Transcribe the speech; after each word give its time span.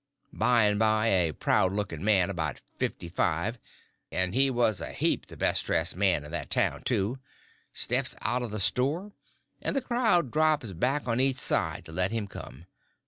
By 0.33 0.63
and 0.63 0.79
by 0.79 1.09
a 1.09 1.31
proud 1.31 1.73
looking 1.73 2.03
man 2.03 2.31
about 2.31 2.59
fifty 2.79 3.07
five—and 3.07 4.33
he 4.33 4.49
was 4.49 4.81
a 4.81 4.91
heap 4.93 5.27
the 5.27 5.37
best 5.37 5.67
dressed 5.67 5.95
man 5.95 6.23
in 6.23 6.31
that 6.31 6.49
town, 6.49 6.81
too—steps 6.81 8.15
out 8.23 8.41
of 8.41 8.49
the 8.49 8.59
store, 8.59 9.11
and 9.61 9.75
the 9.75 9.79
crowd 9.81 10.31
drops 10.31 10.73
back 10.73 11.07
on 11.07 11.19
each 11.19 11.37
side 11.37 11.85
to 11.85 11.91
let 11.91 12.09
him 12.11 12.25
come. 12.27 12.65